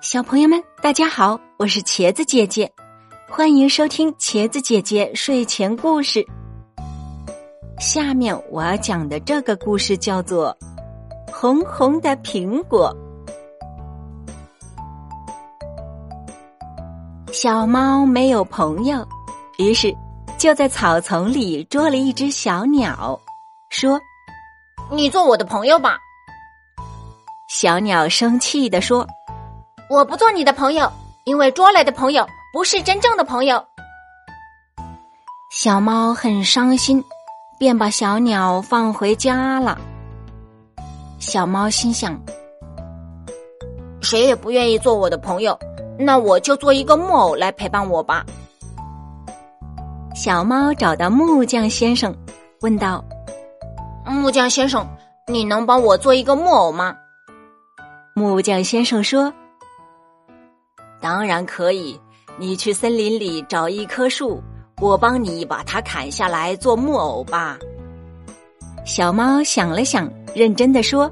[0.00, 2.72] 小朋友们，大家好，我是茄子姐姐，
[3.28, 6.24] 欢迎收听茄子姐姐睡前故事。
[7.80, 10.56] 下面我要讲的这个故事叫做
[11.32, 12.96] 《红红的苹果》。
[17.32, 19.04] 小猫没有朋友，
[19.58, 19.92] 于是
[20.38, 23.18] 就在草丛里捉了一只小鸟，
[23.70, 24.00] 说
[24.92, 25.98] ：“你做我的朋友吧。”
[27.50, 29.04] 小鸟生气的说。
[29.90, 30.92] 我不做你的朋友，
[31.24, 33.64] 因为捉来的朋友不是真正的朋友。
[35.50, 37.02] 小猫很伤心，
[37.58, 39.78] 便把小鸟放回家了。
[41.18, 42.20] 小猫心想：
[44.02, 45.58] 谁也不愿意做我的朋友，
[45.98, 48.26] 那我就做一个木偶来陪伴我吧。
[50.14, 52.14] 小猫找到木匠先生，
[52.60, 53.02] 问道
[54.04, 54.86] ：“木匠先生，
[55.26, 56.94] 你能帮我做一个木偶吗？”
[58.14, 59.32] 木匠先生说。
[61.10, 61.98] 当然可以，
[62.36, 64.42] 你去森林里找一棵树，
[64.78, 67.56] 我帮你把它砍下来做木偶吧。
[68.84, 71.10] 小猫想了想，认真的说：“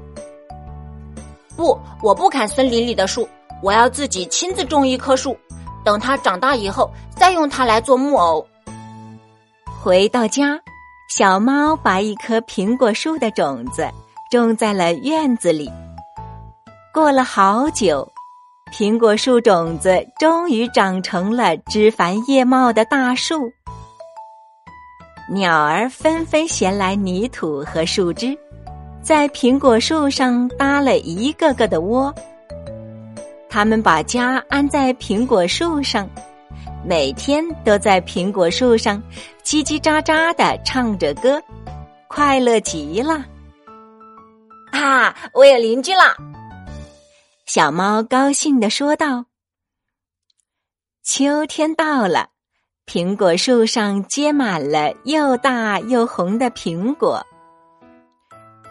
[1.57, 3.27] 不，我不砍森林里的树，
[3.63, 5.35] 我要自己亲自种一棵树，
[5.83, 8.45] 等它长大以后再用它来做木偶。”
[9.81, 10.59] 回到家，
[11.09, 13.89] 小猫把一棵苹果树的种子
[14.29, 15.71] 种在了院子里。
[16.93, 18.07] 过了好久。
[18.71, 23.51] 苹果树种子终于长成了枝繁叶茂的大树，
[25.29, 28.37] 鸟儿纷纷衔来泥土和树枝，
[29.01, 32.13] 在苹果树上搭了一个个的窝。
[33.49, 36.07] 他们把家安在苹果树上，
[36.85, 39.01] 每天都在苹果树上
[39.43, 41.41] 叽叽喳喳的唱着歌，
[42.07, 43.25] 快乐极了。
[44.71, 46.15] 啊，我有邻居了！
[47.47, 49.23] 小猫高兴地说道
[51.01, 52.27] ：“秋天到了，
[52.85, 57.25] 苹果树上结满了又大又红的苹果。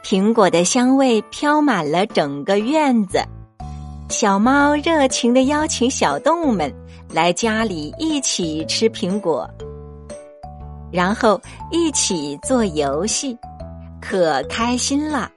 [0.04, 3.18] 苹果的香味飘满了整个院子。
[4.10, 6.70] 小猫热情的邀请小动物们
[7.08, 9.48] 来家里一起吃苹果，
[10.92, 11.40] 然后
[11.72, 13.34] 一起做游戏，
[14.02, 15.30] 可开心了。”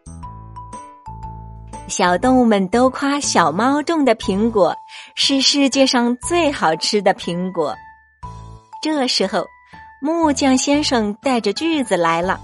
[1.89, 4.75] 小动物们都夸小猫种的苹果
[5.15, 7.75] 是世界上最好吃的苹果。
[8.81, 9.43] 这时候，
[9.99, 12.39] 木匠先生带着锯子来了。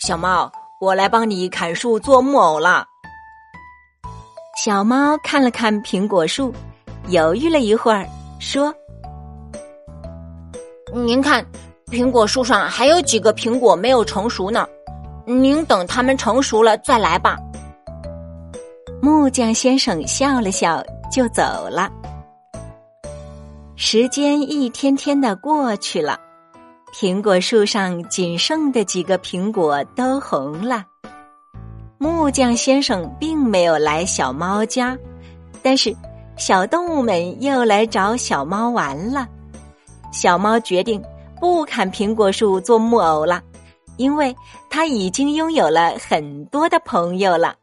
[0.00, 0.50] 小猫，
[0.80, 2.84] 我来帮你砍树做木偶了。
[4.62, 6.52] 小猫看了看苹果树，
[7.06, 8.04] 犹豫了一会儿，
[8.40, 8.74] 说
[10.92, 11.46] ：“您看，
[11.86, 14.66] 苹果树上还有几个苹果没有成熟呢，
[15.24, 17.38] 您等它们成熟了再来吧。”
[19.02, 21.90] 木匠先生笑了笑，就走了。
[23.74, 26.20] 时间一天天的过去了，
[26.94, 30.84] 苹果树上仅剩的几个苹果都红了。
[31.96, 34.96] 木匠先生并没有来小猫家，
[35.62, 35.96] 但是
[36.36, 39.26] 小动物们又来找小猫玩了。
[40.12, 41.02] 小猫决定
[41.40, 43.40] 不砍苹果树做木偶了，
[43.96, 44.36] 因为
[44.68, 47.54] 它已经拥有了很多的朋友了。